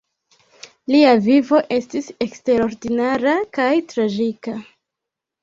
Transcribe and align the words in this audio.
Lia 0.93 1.11
vivo 1.25 1.59
estis 1.77 2.07
eksterordinara 2.27 3.35
kaj 3.59 3.69
tragika. 3.93 4.57